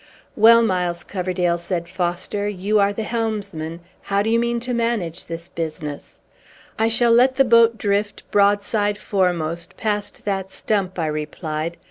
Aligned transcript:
"Well, 0.35 0.63
Miles 0.63 1.03
Coverdale," 1.03 1.59
said 1.59 1.87
Foster, 1.87 2.47
"you 2.47 2.79
are 2.79 2.91
the 2.91 3.03
helmsman. 3.03 3.81
How 4.01 4.23
do 4.23 4.31
you 4.31 4.39
mean 4.39 4.59
to 4.61 4.73
manage 4.73 5.25
this 5.25 5.47
business?" 5.47 6.23
"I 6.79 6.87
shall 6.87 7.11
let 7.11 7.35
the 7.35 7.45
boat 7.45 7.77
drift, 7.77 8.23
broadside 8.31 8.97
foremost, 8.97 9.77
past 9.77 10.25
that 10.25 10.49
stump," 10.49 10.97
I 10.97 11.05
replied. 11.05 11.77